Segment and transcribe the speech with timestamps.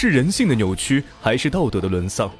[0.00, 2.30] 是人性的扭曲，还是道德的沦丧？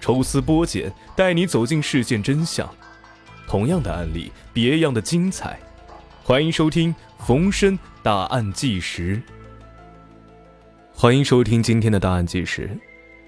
[0.00, 2.72] 抽丝剥茧，带你走进事件真相。
[3.48, 5.58] 同样的案例，别样的精彩。
[6.22, 9.20] 欢迎收听冯生大案纪实。
[10.92, 12.70] 欢迎收听今天的大案纪实，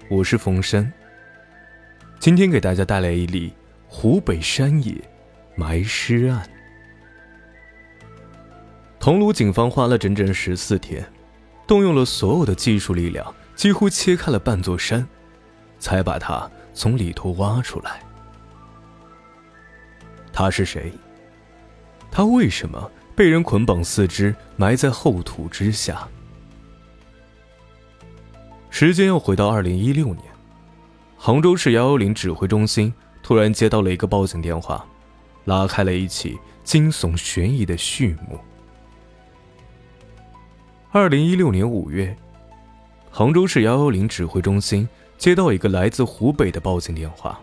[0.09, 0.89] 我是冯生。
[2.19, 3.51] 今天给大家带来一例
[3.89, 4.95] 湖北山野
[5.57, 6.49] 埋尸案。
[8.97, 11.05] 桐庐警方花了整整十四天，
[11.67, 15.07] 动用了所有的技术力量，几乎切开了半座山，
[15.79, 18.01] 才把他从里头挖出来。
[20.31, 20.91] 他是谁？
[22.11, 26.07] 他为什么被人捆绑四肢埋在厚土之下？
[28.69, 30.23] 时间又回到二零一六年，
[31.17, 32.91] 杭州市幺幺零指挥中心
[33.21, 34.83] 突然接到了一个报警电话，
[35.45, 38.39] 拉开了一起惊悚悬疑的序幕。
[40.91, 42.15] 二零一六年五月，
[43.15, 47.39] 杭州市幺幺零指挥中心接到一个来自湖北的报警电话。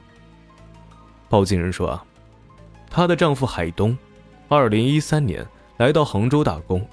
[1.28, 2.04] 报警人说：“啊，
[2.90, 3.96] 她的丈夫海东，
[4.48, 5.46] 二零一三年
[5.76, 6.84] 来到杭州打工，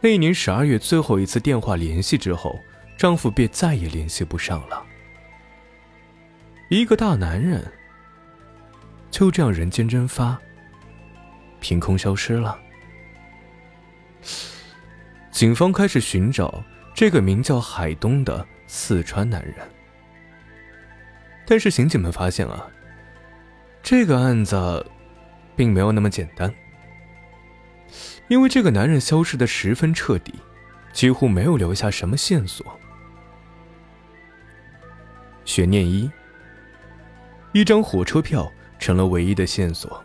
[0.00, 2.58] 那年十二月最后一次电话联系之后，
[2.98, 4.82] 丈夫便再也联系不上了。
[6.70, 7.64] 一个大男人
[9.08, 10.36] 就这样人间蒸发，
[11.60, 12.58] 凭空消失了。”
[15.30, 16.60] 警方开始寻找
[16.94, 19.56] 这个名叫海东的四川男人，
[21.44, 22.70] 但是刑警们发现啊，
[23.82, 24.86] 这个案子
[25.56, 26.54] 并没有那么简单，
[28.28, 30.32] 因为这个男人消失的十分彻底，
[30.92, 32.64] 几乎没有留下什么线索。
[35.44, 36.08] 悬念一：
[37.52, 40.02] 一张火车票成了唯一的线索。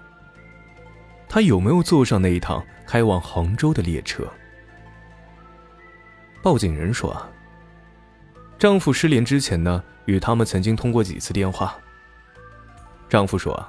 [1.30, 4.28] 他有没有坐上那一趟开往杭州的列车？
[6.42, 7.16] 报警人说：“，
[8.58, 11.76] 丈夫失联之前呢，与他们曾经通过几次电话。
[13.09, 13.62] 丈夫说，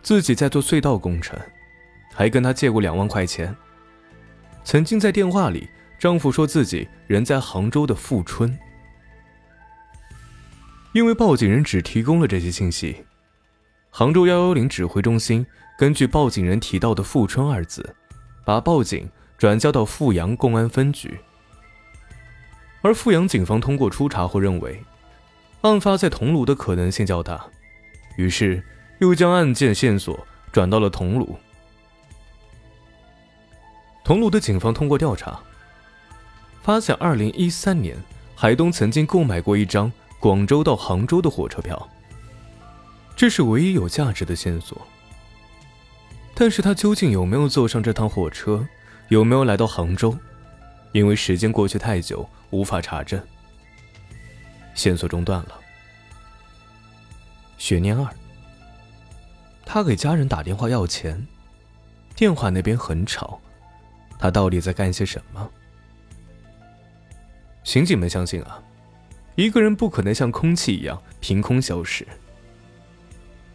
[0.00, 1.36] 自己在做隧道工程，
[2.12, 3.54] 还跟他借过两万块钱。
[4.62, 5.68] 曾经在电话里，
[5.98, 8.56] 丈夫说自己人在杭州的富春。
[10.92, 13.04] 因为报警人只提供了这些信息，
[13.90, 15.44] 杭州幺幺零指挥中心
[15.76, 17.96] 根据报警人提到的‘富春’二字，
[18.44, 21.18] 把报警转交到富阳公安分局。”
[22.84, 24.78] 而富阳警方通过初查后认为，
[25.62, 27.46] 案发在桐庐的可能性较大，
[28.16, 28.62] 于是
[28.98, 31.34] 又将案件线索转到了桐庐。
[34.04, 35.40] 桐庐的警方通过调查，
[36.62, 37.96] 发现2013年
[38.34, 39.90] 海东曾经购买过一张
[40.20, 41.88] 广州到杭州的火车票，
[43.16, 44.78] 这是唯一有价值的线索。
[46.34, 48.68] 但是他究竟有没有坐上这趟火车，
[49.08, 50.14] 有没有来到杭州？
[50.94, 53.20] 因为时间过去太久，无法查证，
[54.76, 55.60] 线索中断了。
[57.58, 58.08] 悬念二，
[59.66, 61.26] 他给家人打电话要钱，
[62.14, 63.40] 电话那边很吵，
[64.20, 65.50] 他到底在干些什么？
[67.64, 68.62] 刑警们相信啊，
[69.34, 72.06] 一个人不可能像空气一样凭空消失。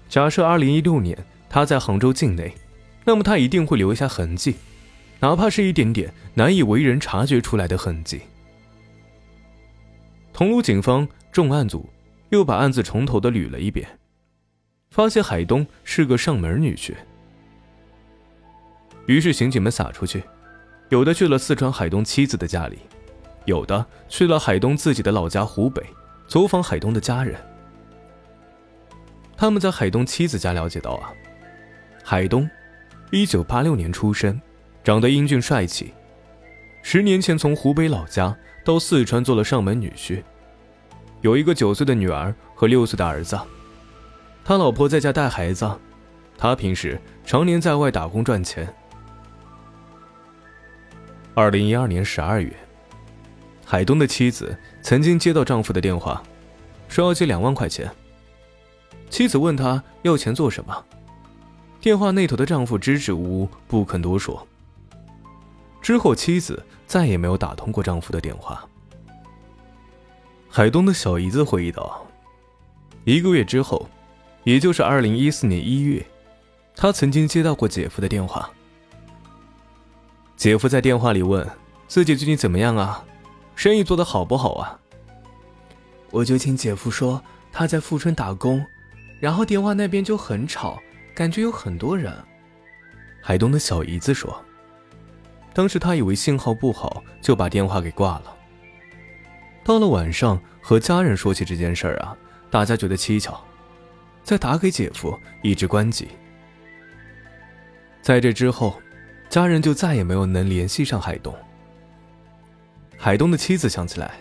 [0.10, 1.18] 假设二零一六年
[1.50, 2.54] 他在杭州境内，
[3.06, 4.58] 那么他一定会留下痕迹。
[5.20, 8.22] 哪怕是一点点难以为人察觉出来的痕迹。
[10.32, 11.90] 桐庐警方重案组
[12.30, 13.88] 又把案子从头的捋了一遍，
[14.90, 16.94] 发现海东是个上门女婿。
[19.08, 20.24] 于是刑警们撒出去，
[20.90, 22.80] 有的去了四川海东妻子的家里，
[23.46, 25.84] 有的去了海东自己的老家湖北，
[26.28, 27.36] 走访海东的家人。
[29.36, 31.12] 他们在海东妻子家了解到啊，
[32.04, 32.50] 海东，
[33.12, 34.40] 一九八六年出生。
[34.90, 35.94] 长得英俊帅气，
[36.82, 38.36] 十年前从湖北老家
[38.66, 40.24] 到四川做了上门女婿，
[41.22, 43.40] 有一个九岁的女儿和六岁的儿子。
[44.44, 45.70] 他老婆在家带孩子，
[46.40, 48.68] 他平时常年在外打工赚钱。
[51.36, 52.52] 二零一二年十二月，
[53.64, 56.24] 海东的妻子曾经接到丈夫的电话，
[56.88, 57.88] 说要借两万块钱。
[59.12, 60.84] 妻子问他要钱做什么，
[61.80, 64.44] 电话那头的丈夫支支吾吾，不肯多说。
[65.82, 68.68] 之后，妻子再也没有打通过丈夫的电话。
[70.50, 72.06] 海东的小姨子回忆道
[73.06, 73.88] ：“一个月之后，
[74.44, 76.06] 也就是二零一四年一月，
[76.76, 78.50] 她曾经接到过姐夫的电话。
[80.36, 81.48] 姐夫在电话里问
[81.88, 83.06] 自己最近怎么样啊，
[83.56, 84.80] 生意做得好不好啊？
[86.12, 87.22] 我就听姐夫说
[87.52, 88.66] 他在富春打工，
[89.20, 90.80] 然后电话那边就很吵，
[91.16, 92.14] 感觉有很多人。”
[93.22, 94.44] 海东的小姨子说。
[95.54, 98.36] 当时他以为信号不好，就把电话给挂了。
[99.64, 102.16] 到了晚上，和家人说起这件事儿啊，
[102.50, 103.40] 大家觉得蹊跷，
[104.24, 106.08] 再打给姐夫，一直关机。
[108.02, 108.82] 在这之后，
[109.28, 111.36] 家人就再也没有能联系上海东。
[112.98, 114.14] 海东的妻子想起来，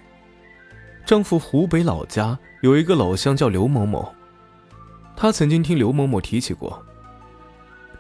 [1.07, 4.13] 丈夫湖北老家有一个老乡叫刘某某，
[5.17, 6.85] 她曾经听刘某某提起过，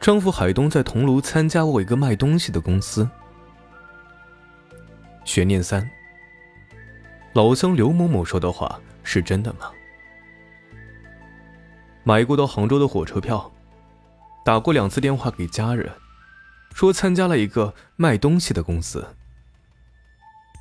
[0.00, 3.09] 丈夫海东在桐庐参加过一个卖东西的公司。
[5.25, 5.89] 悬念三。
[7.35, 9.71] 老乡刘某某说的话是真的吗？
[12.05, 13.53] 买过到杭州的火车票，
[14.45, 15.93] 打过两次电话给家人，
[16.73, 19.06] 说参加了一个卖东西的公司。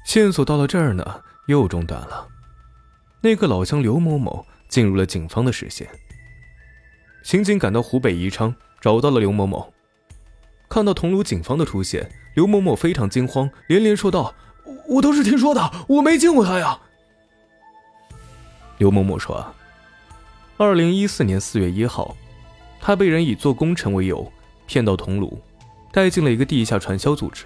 [0.06, 2.28] 线索到了这儿呢，又中断了。
[3.22, 5.88] 那个老乡刘某某进入了警方的视线。
[7.24, 9.74] 刑警赶到湖北宜昌，找到了刘某某。
[10.70, 14.34] 看到桐庐警方的出现，刘某某非常惊慌，连连说道。
[14.90, 16.78] 我都是听说的，我没见过他呀。
[18.80, 19.54] 刘某某说
[20.58, 22.16] ：“二零一四年四月一号，
[22.82, 24.30] 他被人以做工程为由
[24.66, 25.38] 骗到桐庐，
[25.92, 27.46] 带进了一个地下传销组织。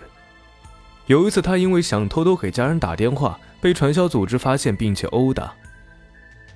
[1.06, 5.54] 有一次，他因为想偷偷给家人打电话，被传销组织发现并且殴打。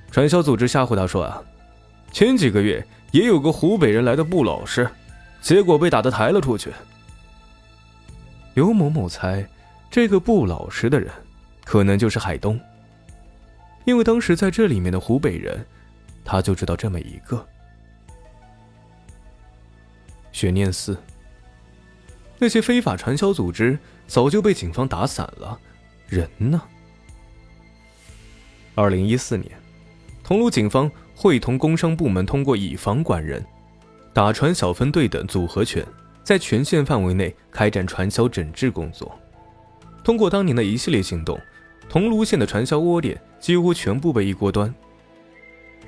[0.10, 1.44] 传销组织吓唬他说啊，
[2.12, 2.86] 前几个月
[3.16, 4.90] 也有个湖北人来的不老实，
[5.42, 6.70] 结果被打的抬了出去。”
[8.56, 9.48] 刘某某猜。
[9.90, 11.10] 这个不老实的人，
[11.64, 12.60] 可能就是海东。
[13.86, 15.66] 因为当时在这里面的湖北人，
[16.26, 17.48] 他就知道这么一个。
[20.34, 20.98] 悬念四。
[22.38, 25.58] 那些非法传销组织早就被警方打散了，
[26.10, 26.62] 人呢？
[28.74, 29.50] 二零一四年，
[30.26, 33.44] 桐庐警方会同工商部门通过以房管人、
[34.14, 35.84] 打传小分队等组合拳，
[36.24, 39.18] 在全县范围内开展传销整治工作。
[40.04, 41.40] 通过当年的一系列行动，
[41.88, 44.72] 桐庐县的传销窝点几乎全部被一锅端。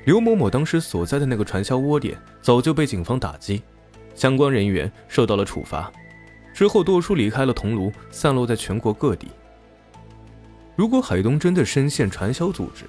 [0.05, 3.61] 刘某某当时所在的那个传销窝点早就被警方打击，
[4.15, 5.91] 相关人员受到了处罚，
[6.53, 9.27] 之后多数离开了桐庐，散落在全国各地。
[10.77, 12.85] 如果海东真的深陷传销组织，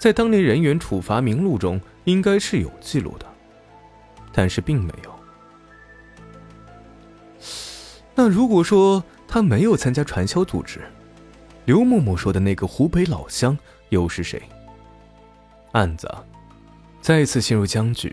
[0.00, 3.26] 在当年人员处罚名录中应该是有记录的，
[4.32, 5.14] 但是并没有。
[8.16, 9.00] 那如果说……
[9.32, 10.80] 他没有参加传销组织，
[11.64, 13.56] 刘某某说的那个湖北老乡
[13.90, 14.42] 又是谁？
[15.70, 16.12] 案子
[17.00, 18.12] 再次陷入僵局。